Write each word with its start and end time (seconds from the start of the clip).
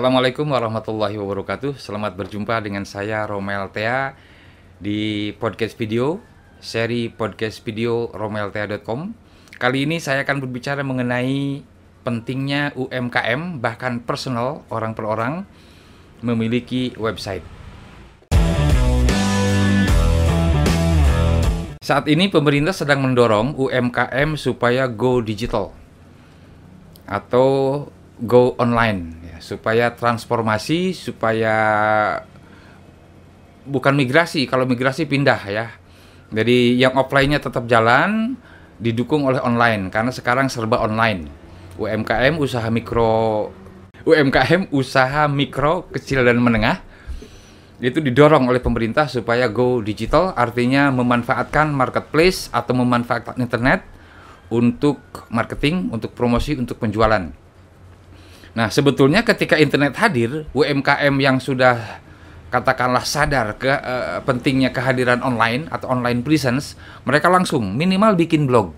Assalamualaikum 0.00 0.48
warahmatullahi 0.48 1.20
wabarakatuh. 1.20 1.76
Selamat 1.76 2.16
berjumpa 2.16 2.56
dengan 2.64 2.88
saya 2.88 3.28
Romel 3.28 3.68
Tea 3.68 4.16
di 4.80 5.28
podcast 5.36 5.76
video 5.76 6.24
seri 6.56 7.12
podcast 7.12 7.60
video 7.60 8.08
romeltea.com. 8.08 9.12
Kali 9.60 9.84
ini 9.84 10.00
saya 10.00 10.24
akan 10.24 10.40
berbicara 10.40 10.80
mengenai 10.80 11.60
pentingnya 12.00 12.72
UMKM 12.80 13.60
bahkan 13.60 14.00
personal 14.00 14.64
orang 14.72 14.96
per 14.96 15.04
orang 15.04 15.44
memiliki 16.24 16.96
website. 16.96 17.44
Saat 21.84 22.08
ini 22.08 22.32
pemerintah 22.32 22.72
sedang 22.72 23.04
mendorong 23.04 23.52
UMKM 23.52 24.40
supaya 24.40 24.88
go 24.88 25.20
digital 25.20 25.76
atau 27.04 27.84
go 28.20 28.54
online 28.60 29.16
ya, 29.24 29.38
supaya 29.40 29.92
transformasi 29.96 30.92
supaya 30.92 31.56
bukan 33.64 33.94
migrasi 33.96 34.44
kalau 34.48 34.68
migrasi 34.68 35.08
pindah 35.08 35.40
ya 35.48 35.66
jadi 36.30 36.58
yang 36.78 36.94
offline-nya 36.94 37.42
tetap 37.42 37.66
jalan 37.66 38.36
didukung 38.80 39.28
oleh 39.28 39.40
online 39.42 39.92
karena 39.92 40.12
sekarang 40.12 40.48
serba 40.48 40.80
online 40.80 41.28
UMKM 41.76 42.36
usaha 42.40 42.68
mikro 42.68 43.52
UMKM 44.04 44.72
usaha 44.72 45.28
mikro 45.28 45.88
kecil 45.92 46.24
dan 46.24 46.40
menengah 46.40 46.80
itu 47.80 47.96
didorong 48.04 48.44
oleh 48.48 48.60
pemerintah 48.60 49.08
supaya 49.08 49.48
go 49.48 49.80
digital 49.80 50.36
artinya 50.36 50.92
memanfaatkan 50.92 51.72
marketplace 51.72 52.52
atau 52.52 52.76
memanfaatkan 52.76 53.40
internet 53.40 53.80
untuk 54.52 55.00
marketing, 55.30 55.88
untuk 55.94 56.12
promosi, 56.12 56.58
untuk 56.58 56.76
penjualan. 56.76 57.30
Nah, 58.50 58.66
sebetulnya 58.66 59.22
ketika 59.22 59.54
internet 59.54 59.94
hadir, 59.98 60.50
UMKM 60.50 61.14
yang 61.22 61.38
sudah 61.38 62.02
katakanlah 62.50 63.06
sadar 63.06 63.54
ke 63.54 63.70
uh, 63.70 64.18
pentingnya 64.26 64.74
kehadiran 64.74 65.22
online 65.22 65.70
atau 65.70 65.86
online 65.94 66.26
presence, 66.26 66.74
mereka 67.06 67.30
langsung 67.30 67.78
minimal 67.78 68.18
bikin 68.18 68.50
blog. 68.50 68.74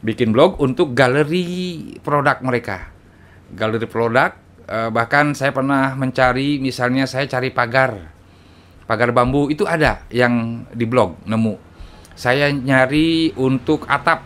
Bikin 0.00 0.30
blog 0.30 0.62
untuk 0.62 0.94
galeri 0.94 1.98
produk 2.00 2.38
mereka. 2.46 2.94
Galeri 3.50 3.90
produk 3.90 4.30
uh, 4.70 4.88
bahkan 4.94 5.34
saya 5.34 5.50
pernah 5.50 5.98
mencari 5.98 6.62
misalnya 6.62 7.10
saya 7.10 7.26
cari 7.26 7.50
pagar. 7.50 7.98
Pagar 8.86 9.10
bambu 9.10 9.50
itu 9.50 9.66
ada 9.66 10.06
yang 10.14 10.66
di 10.70 10.86
blog 10.86 11.18
nemu. 11.26 11.54
Saya 12.14 12.54
nyari 12.54 13.34
untuk 13.34 13.86
atap 13.90 14.22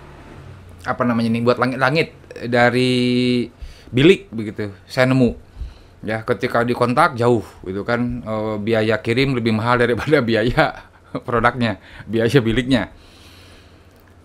apa 0.85 1.03
namanya 1.05 1.33
nih 1.33 1.43
buat 1.45 1.57
langit-langit 1.57 2.09
dari 2.49 2.93
bilik 3.95 4.27
begitu. 4.35 4.75
Saya 4.91 5.07
nemu. 5.07 5.39
Ya 6.05 6.21
ketika 6.27 6.67
dikontak 6.67 7.15
jauh 7.15 7.47
gitu 7.63 7.87
kan. 7.87 8.27
E, 8.27 8.35
biaya 8.59 8.99
kirim 8.99 9.39
lebih 9.39 9.55
mahal 9.55 9.79
daripada 9.79 10.19
biaya 10.29 10.91
produknya 11.23 11.79
biaya 12.11 12.43
biliknya. 12.43 12.91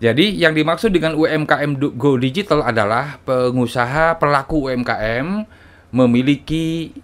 Jadi 0.00 0.32
yang 0.32 0.56
dimaksud 0.56 0.96
dengan 0.96 1.12
UMKM 1.12 1.76
Go 2.00 2.16
Digital 2.16 2.64
adalah 2.64 3.20
pengusaha 3.22 4.16
pelaku 4.16 4.72
UMKM 4.72 5.44
memiliki 5.92 6.96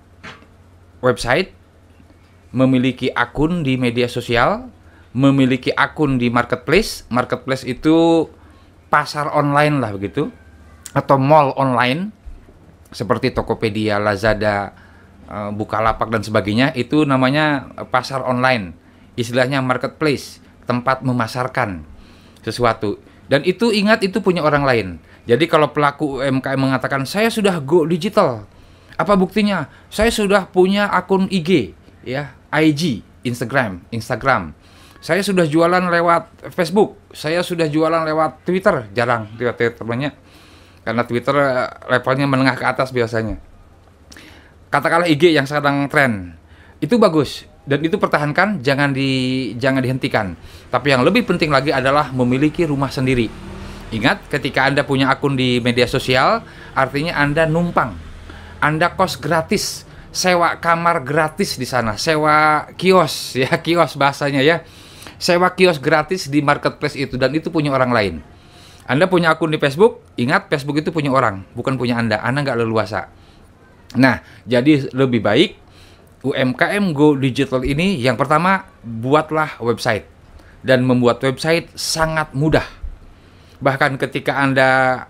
website, 1.05 1.53
memiliki 2.56 3.12
akun 3.12 3.61
di 3.61 3.77
media 3.77 4.09
sosial, 4.09 4.72
memiliki 5.12 5.77
akun 5.77 6.17
di 6.17 6.33
marketplace. 6.33 7.05
Marketplace 7.12 7.69
itu 7.69 8.27
pasar 8.89 9.28
online 9.28 9.77
lah 9.77 9.92
begitu. 9.92 10.33
Atau 10.97 11.20
mall 11.20 11.53
online 11.61 12.16
seperti 12.94 13.34
Tokopedia, 13.34 13.98
Lazada, 13.98 14.74
uh, 15.26 15.50
Bukalapak 15.50 16.10
dan 16.10 16.22
sebagainya 16.22 16.70
itu 16.78 17.02
namanya 17.02 17.70
pasar 17.91 18.22
online. 18.22 18.76
Istilahnya 19.16 19.64
marketplace, 19.64 20.44
tempat 20.69 21.00
memasarkan 21.00 21.82
sesuatu. 22.44 23.00
Dan 23.26 23.42
itu 23.42 23.75
ingat 23.75 24.06
itu 24.06 24.22
punya 24.22 24.44
orang 24.44 24.62
lain. 24.62 24.86
Jadi 25.26 25.50
kalau 25.50 25.75
pelaku 25.75 26.22
UMKM 26.22 26.60
mengatakan 26.60 27.02
saya 27.02 27.26
sudah 27.26 27.58
go 27.58 27.82
digital, 27.82 28.46
apa 28.94 29.19
buktinya? 29.19 29.66
Saya 29.91 30.14
sudah 30.14 30.46
punya 30.46 30.86
akun 30.86 31.26
IG, 31.26 31.75
ya, 32.06 32.38
IG, 32.54 33.02
Instagram, 33.26 33.82
Instagram. 33.91 34.54
Saya 35.02 35.26
sudah 35.26 35.42
jualan 35.42 35.91
lewat 35.91 36.50
Facebook, 36.54 36.98
saya 37.10 37.42
sudah 37.42 37.66
jualan 37.66 38.06
lewat 38.06 38.46
Twitter, 38.46 38.86
jarang 38.94 39.26
Twitter 39.34 39.75
banyak 39.82 40.25
karena 40.86 41.02
Twitter 41.02 41.34
eh, 41.34 41.66
levelnya 41.91 42.30
menengah 42.30 42.54
ke 42.54 42.62
atas 42.62 42.94
biasanya. 42.94 43.42
Katakanlah 44.70 45.10
IG 45.10 45.34
yang 45.34 45.42
sekarang 45.42 45.91
tren, 45.91 46.38
itu 46.78 46.94
bagus 46.94 47.42
dan 47.66 47.82
itu 47.82 47.98
pertahankan, 47.98 48.62
jangan 48.62 48.94
di 48.94 49.50
jangan 49.58 49.82
dihentikan. 49.82 50.38
Tapi 50.70 50.94
yang 50.94 51.02
lebih 51.02 51.26
penting 51.26 51.50
lagi 51.50 51.75
adalah 51.75 52.14
memiliki 52.14 52.62
rumah 52.62 52.94
sendiri. 52.94 53.26
Ingat, 53.91 54.30
ketika 54.30 54.70
Anda 54.70 54.86
punya 54.86 55.10
akun 55.10 55.34
di 55.34 55.58
media 55.58 55.91
sosial, 55.91 56.46
artinya 56.78 57.19
Anda 57.19 57.46
numpang. 57.50 57.98
Anda 58.62 58.94
kos 58.94 59.19
gratis, 59.19 59.82
sewa 60.14 60.58
kamar 60.62 61.02
gratis 61.02 61.58
di 61.58 61.66
sana, 61.66 61.98
sewa 61.98 62.66
kios 62.78 63.34
ya, 63.42 63.50
kios 63.58 63.98
bahasanya 63.98 64.42
ya. 64.46 64.62
Sewa 65.19 65.50
kios 65.54 65.82
gratis 65.82 66.28
di 66.30 66.44
marketplace 66.44 66.94
itu 66.94 67.19
dan 67.19 67.34
itu 67.34 67.50
punya 67.50 67.75
orang 67.75 67.91
lain. 67.91 68.14
Anda 68.86 69.10
punya 69.10 69.34
akun 69.34 69.50
di 69.50 69.58
Facebook, 69.58 70.06
ingat 70.14 70.47
Facebook 70.47 70.78
itu 70.78 70.94
punya 70.94 71.10
orang, 71.10 71.42
bukan 71.58 71.74
punya 71.74 71.98
Anda. 71.98 72.22
Anda 72.22 72.47
nggak 72.47 72.58
leluasa. 72.62 73.10
Nah, 73.98 74.22
jadi 74.47 74.91
lebih 74.94 75.22
baik 75.22 75.50
UMKM 76.26 76.94
Go 76.94 77.14
Digital 77.19 77.62
ini 77.62 77.98
yang 77.98 78.19
pertama 78.19 78.66
buatlah 78.82 79.58
website 79.62 80.06
dan 80.66 80.82
membuat 80.82 81.22
website 81.22 81.70
sangat 81.75 82.34
mudah. 82.34 82.66
Bahkan 83.62 83.98
ketika 83.98 84.38
Anda 84.42 85.02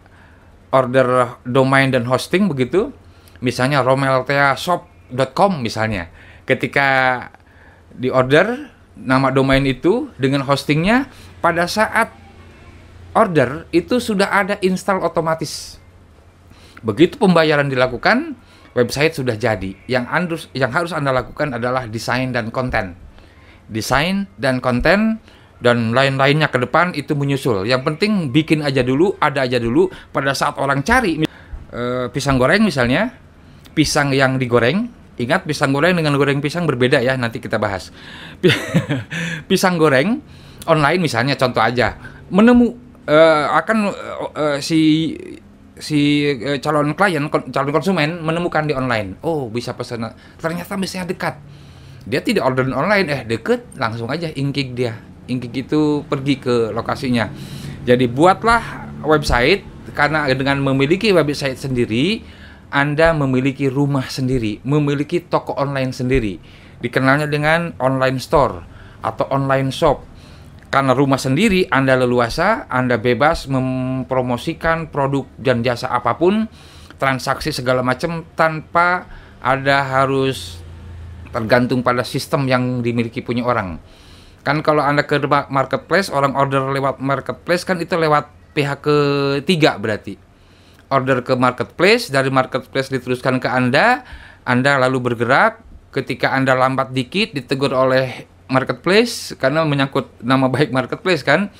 order 0.73 1.41
domain 1.49 1.89
dan 1.89 2.05
hosting 2.05 2.53
begitu, 2.53 2.93
misalnya 3.41 3.81
romelteashop.com 3.81 5.65
misalnya. 5.65 6.13
Ketika 6.45 6.89
di 7.97 8.13
order 8.13 8.73
nama 8.97 9.33
domain 9.33 9.65
itu 9.65 10.13
dengan 10.21 10.45
hostingnya 10.45 11.09
pada 11.41 11.69
saat 11.69 12.13
order 13.17 13.65
itu 13.73 13.97
sudah 13.97 14.29
ada 14.29 14.61
install 14.61 15.01
otomatis. 15.01 15.81
Begitu 16.85 17.17
pembayaran 17.17 17.73
dilakukan, 17.73 18.37
website 18.77 19.17
sudah 19.17 19.35
jadi. 19.41 19.73
Yang 19.89 20.05
harus 20.05 20.43
yang 20.53 20.71
harus 20.71 20.93
Anda 20.93 21.17
lakukan 21.17 21.57
adalah 21.57 21.89
desain 21.89 22.31
dan 22.31 22.53
konten. 22.53 22.93
Desain 23.67 24.29
dan 24.37 24.61
konten 24.61 25.19
dan 25.59 25.97
lain-lainnya 25.97 26.53
ke 26.53 26.61
depan 26.61 26.93
itu 26.93 27.17
menyusul. 27.17 27.65
Yang 27.65 27.83
penting 27.89 28.29
bikin 28.31 28.61
aja 28.61 28.85
dulu, 28.85 29.17
ada 29.17 29.49
aja 29.49 29.57
dulu 29.57 29.89
pada 30.13 30.37
saat 30.37 30.61
orang 30.61 30.85
cari 30.85 31.25
e, 31.25 31.83
pisang 32.13 32.37
goreng 32.37 32.63
misalnya, 32.63 33.09
pisang 33.73 34.13
yang 34.13 34.37
digoreng, 34.37 34.93
ingat 35.17 35.49
pisang 35.49 35.73
goreng 35.73 35.97
dengan 35.97 36.15
goreng 36.21 36.45
pisang 36.45 36.69
berbeda 36.69 37.01
ya, 37.01 37.17
nanti 37.17 37.41
kita 37.41 37.57
bahas. 37.57 37.89
pisang 39.51 39.81
goreng 39.81 40.21
online 40.69 41.01
misalnya 41.01 41.35
contoh 41.41 41.65
aja, 41.65 41.97
menemu 42.29 42.86
uh, 43.07 43.45
akan 43.57 43.79
uh, 44.35 44.59
si 44.59 45.15
si 45.77 46.33
uh, 46.33 46.59
calon 46.59 46.93
klien 46.93 47.23
calon 47.31 47.73
konsumen 47.73 48.21
menemukan 48.21 48.67
di 48.67 48.75
online. 48.75 49.19
Oh 49.23 49.49
bisa 49.49 49.73
pesan. 49.73 50.11
Ternyata 50.39 50.75
misalnya 50.77 51.11
dekat. 51.11 51.35
Dia 52.07 52.23
tidak 52.23 52.47
order 52.47 52.71
online. 52.71 53.07
Eh 53.11 53.21
deket 53.27 53.67
langsung 53.79 54.11
aja 54.11 54.31
ingkik 54.31 54.75
dia. 54.77 54.99
Ingkik 55.27 55.67
itu 55.67 56.07
pergi 56.07 56.39
ke 56.39 56.71
lokasinya. 56.71 57.31
Jadi 57.87 58.07
buatlah 58.11 58.91
website 59.07 59.63
karena 59.95 60.27
dengan 60.35 60.59
memiliki 60.63 61.15
website 61.15 61.59
sendiri 61.59 62.23
anda 62.67 63.15
memiliki 63.15 63.71
rumah 63.71 64.11
sendiri 64.11 64.59
memiliki 64.67 65.23
toko 65.23 65.55
online 65.55 65.95
sendiri. 65.95 66.39
Dikenalnya 66.83 67.31
dengan 67.31 67.73
online 67.79 68.19
store 68.19 68.63
atau 69.01 69.25
online 69.31 69.71
shop 69.71 70.03
karena 70.77 70.93
rumah 70.93 71.17
sendiri 71.17 71.65
Anda 71.73 71.97
leluasa, 71.97 72.69
Anda 72.69 73.01
bebas 73.01 73.49
mempromosikan 73.49 74.93
produk 74.93 75.25
dan 75.41 75.65
jasa 75.65 75.89
apa 75.89 76.21
pun, 76.21 76.53
transaksi 77.01 77.49
segala 77.49 77.81
macam 77.81 78.29
tanpa 78.37 79.09
ada 79.41 79.81
harus 79.81 80.61
tergantung 81.33 81.81
pada 81.81 82.05
sistem 82.05 82.45
yang 82.45 82.85
dimiliki 82.85 83.25
punya 83.25 83.49
orang. 83.49 83.81
Kan 84.45 84.61
kalau 84.61 84.85
Anda 84.85 85.09
ke 85.09 85.17
marketplace, 85.49 86.13
orang 86.13 86.37
order 86.37 86.69
lewat 86.69 87.01
marketplace 87.01 87.65
kan 87.65 87.81
itu 87.81 87.97
lewat 87.97 88.29
pihak 88.53 88.85
ketiga 88.85 89.81
berarti. 89.81 90.21
Order 90.93 91.25
ke 91.25 91.41
marketplace, 91.41 92.13
dari 92.13 92.29
marketplace 92.29 92.93
diteruskan 92.93 93.41
ke 93.41 93.49
Anda, 93.49 94.05
Anda 94.45 94.77
lalu 94.77 95.09
bergerak, 95.09 95.65
ketika 95.89 96.37
Anda 96.37 96.53
lambat 96.53 96.93
dikit 96.93 97.33
ditegur 97.33 97.73
oleh 97.73 98.36
marketplace 98.47 99.35
karena 99.37 99.67
menyangkut 99.67 100.11
nama 100.23 100.47
baik 100.47 100.71
marketplace 100.71 101.27
kan 101.27 101.51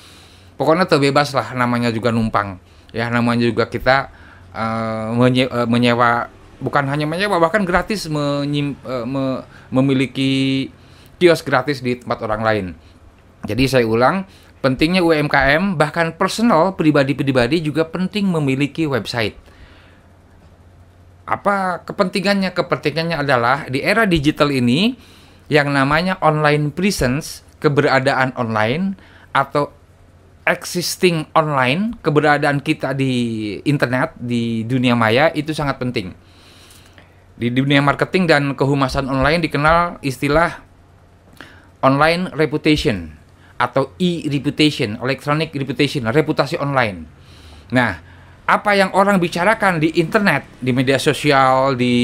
pokoknya 0.55 0.87
terbebas 0.87 1.35
lah 1.35 1.51
namanya 1.53 1.91
juga 1.91 2.09
numpang 2.11 2.57
ya 2.95 3.11
namanya 3.11 3.47
juga 3.47 3.67
kita 3.67 4.09
uh, 4.55 5.11
menye 5.13 5.45
uh, 5.51 5.67
menyewa 5.67 6.31
bukan 6.57 6.89
hanya 6.89 7.05
menyewa 7.05 7.37
bahkan 7.37 7.61
gratis 7.67 8.09
uh, 8.09 8.43
me, 8.43 9.23
memiliki 9.69 10.67
kios 11.17 11.41
gratis 11.41 11.81
di 11.81 11.97
tempat 11.97 12.21
orang 12.21 12.41
lain. 12.45 12.65
Jadi 13.45 13.63
saya 13.69 13.85
ulang, 13.85 14.25
pentingnya 14.61 15.01
UMKM 15.01 15.77
bahkan 15.77 16.13
personal 16.13 16.73
pribadi-pribadi 16.77 17.61
juga 17.61 17.85
penting 17.85 18.29
memiliki 18.29 18.85
website. 18.85 19.37
Apa 21.27 21.83
kepentingannya? 21.83 22.55
Kepentingannya 22.55 23.17
adalah 23.19 23.67
di 23.67 23.83
era 23.83 24.07
digital 24.07 24.53
ini 24.53 24.95
yang 25.47 25.71
namanya 25.71 26.19
online 26.19 26.71
presence, 26.75 27.43
keberadaan 27.63 28.35
online 28.35 28.99
atau 29.31 29.71
existing 30.47 31.27
online, 31.35 31.99
keberadaan 31.99 32.63
kita 32.63 32.95
di 32.95 33.13
internet, 33.67 34.15
di 34.15 34.63
dunia 34.63 34.95
maya 34.95 35.31
itu 35.35 35.51
sangat 35.51 35.79
penting. 35.79 36.15
Di 37.37 37.51
dunia 37.53 37.83
marketing 37.83 38.23
dan 38.25 38.43
kehumasan 38.55 39.11
online 39.11 39.43
dikenal 39.43 40.01
istilah 40.01 40.63
online 41.83 42.33
reputation 42.33 43.13
atau 43.57 43.93
e-reputation, 43.99 44.97
electronic 45.01 45.53
reputation, 45.53 46.07
reputasi 46.09 46.57
online. 46.57 47.05
Nah, 47.73 47.99
apa 48.47 48.71
yang 48.79 48.95
orang 48.95 49.19
bicarakan 49.19 49.83
di 49.83 49.91
internet, 49.99 50.47
di 50.63 50.71
media 50.71 50.95
sosial, 50.95 51.75
di 51.75 51.95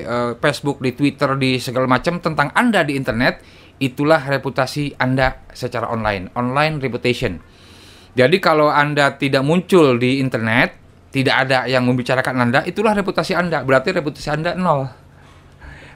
uh, 0.00 0.32
Facebook, 0.40 0.80
di 0.80 0.96
Twitter, 0.96 1.36
di 1.36 1.60
segala 1.60 1.84
macam 1.84 2.16
tentang 2.16 2.48
Anda 2.56 2.80
di 2.80 2.96
internet, 2.96 3.44
itulah 3.76 4.24
reputasi 4.24 4.96
Anda 4.96 5.44
secara 5.52 5.92
online, 5.92 6.32
online 6.32 6.80
reputation. 6.80 7.36
Jadi 8.16 8.36
kalau 8.40 8.72
Anda 8.72 9.20
tidak 9.20 9.44
muncul 9.44 10.00
di 10.00 10.16
internet, 10.16 10.80
tidak 11.12 11.44
ada 11.44 11.68
yang 11.68 11.84
membicarakan 11.84 12.40
Anda, 12.40 12.64
itulah 12.64 12.96
reputasi 12.96 13.36
Anda. 13.36 13.60
Berarti 13.60 13.92
reputasi 13.92 14.28
Anda 14.32 14.56
nol. 14.56 14.88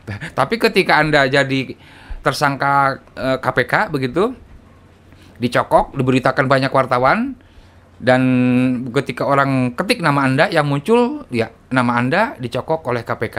Tapi 0.38 0.54
ketika 0.60 1.00
Anda 1.00 1.24
jadi 1.24 1.72
tersangka 2.20 3.00
eh, 3.16 3.38
KPK 3.40 3.88
begitu, 3.88 4.36
dicokok, 5.40 5.96
diberitakan 5.96 6.44
banyak 6.44 6.72
wartawan, 6.72 7.36
dan 7.96 8.20
ketika 8.92 9.24
orang 9.24 9.72
ketik 9.72 10.04
nama 10.04 10.28
Anda 10.28 10.52
yang 10.52 10.68
muncul, 10.68 11.24
ya 11.32 11.48
nama 11.72 11.96
Anda 11.96 12.36
dicokok 12.36 12.84
oleh 12.92 13.00
KPK. 13.00 13.36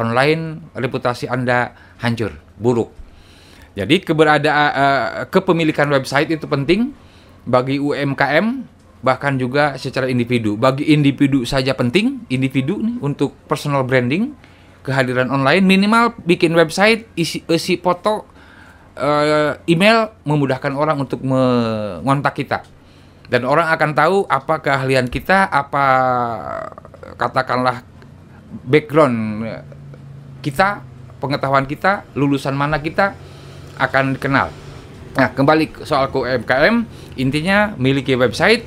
Online 0.00 0.72
reputasi 0.72 1.28
Anda 1.28 1.76
hancur, 2.00 2.32
buruk. 2.56 2.88
Jadi 3.76 4.00
keberadaan 4.00 4.70
uh, 4.72 5.08
kepemilikan 5.28 5.86
website 5.92 6.32
itu 6.32 6.48
penting 6.48 6.96
bagi 7.44 7.76
UMKM 7.76 8.66
bahkan 9.00 9.36
juga 9.36 9.76
secara 9.76 10.08
individu. 10.08 10.56
Bagi 10.56 10.92
individu 10.92 11.44
saja 11.44 11.72
penting, 11.76 12.24
individu 12.32 12.80
nih 12.80 13.00
untuk 13.00 13.36
personal 13.48 13.84
branding, 13.84 14.32
kehadiran 14.84 15.28
online 15.28 15.64
minimal 15.64 16.16
bikin 16.24 16.52
website, 16.56 17.08
isi, 17.16 17.44
isi 17.48 17.80
foto, 17.80 18.28
uh, 18.96 19.60
email 19.68 20.12
memudahkan 20.24 20.72
orang 20.72 21.04
untuk 21.04 21.20
mengontak 21.24 22.36
kita. 22.36 22.79
Dan 23.30 23.46
orang 23.46 23.70
akan 23.70 23.90
tahu 23.94 24.16
apa 24.26 24.58
keahlian 24.58 25.06
kita, 25.06 25.46
apa 25.46 25.84
katakanlah 27.14 27.86
background 28.66 29.46
kita, 30.42 30.82
pengetahuan 31.22 31.70
kita, 31.70 32.02
lulusan 32.18 32.58
mana 32.58 32.82
kita 32.82 33.14
akan 33.78 34.18
dikenal. 34.18 34.50
Nah, 35.14 35.30
kembali 35.30 35.86
soal 35.86 36.10
ke 36.10 36.18
UMKM, 36.18 36.74
intinya 37.22 37.70
miliki 37.78 38.18
website, 38.18 38.66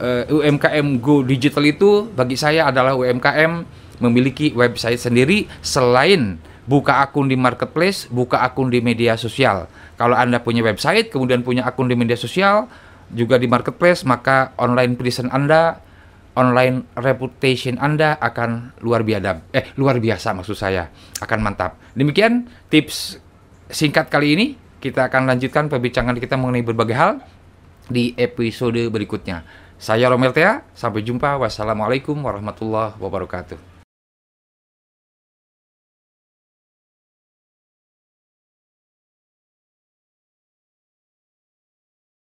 uh, 0.00 0.24
eh, 0.24 0.32
UMKM 0.32 1.04
Go 1.04 1.20
Digital 1.20 1.64
itu 1.68 2.08
bagi 2.16 2.40
saya 2.40 2.72
adalah 2.72 2.96
UMKM 2.96 3.64
memiliki 4.00 4.56
website 4.56 5.00
sendiri 5.00 5.46
selain 5.60 6.40
buka 6.64 7.04
akun 7.04 7.28
di 7.28 7.36
marketplace, 7.36 8.08
buka 8.08 8.40
akun 8.40 8.72
di 8.72 8.80
media 8.80 9.20
sosial. 9.20 9.68
Kalau 10.00 10.16
Anda 10.16 10.40
punya 10.40 10.64
website, 10.64 11.12
kemudian 11.12 11.44
punya 11.44 11.64
akun 11.68 11.92
di 11.92 11.96
media 11.96 12.16
sosial, 12.16 12.66
juga 13.14 13.38
di 13.40 13.46
marketplace, 13.46 14.02
maka 14.04 14.52
online 14.60 14.98
presence 14.98 15.30
Anda, 15.30 15.78
online 16.34 16.90
reputation 16.98 17.78
Anda 17.78 18.18
akan 18.18 18.78
luar 18.82 19.06
biasa. 19.06 19.54
Eh, 19.54 19.72
luar 19.78 20.02
biasa 20.02 20.34
maksud 20.34 20.58
saya, 20.58 20.90
akan 21.22 21.38
mantap. 21.40 21.78
Demikian 21.94 22.50
tips 22.68 23.22
singkat 23.70 24.10
kali 24.10 24.34
ini. 24.36 24.46
Kita 24.84 25.08
akan 25.08 25.24
lanjutkan 25.24 25.72
perbincangan 25.72 26.12
kita 26.20 26.36
mengenai 26.36 26.60
berbagai 26.60 26.92
hal 26.92 27.12
di 27.88 28.12
episode 28.20 28.92
berikutnya. 28.92 29.40
Saya 29.80 30.12
Romeltea, 30.12 30.60
sampai 30.76 31.00
jumpa. 31.00 31.40
Wassalamualaikum 31.40 32.20
warahmatullahi 32.20 32.92
wabarakatuh. 33.00 33.73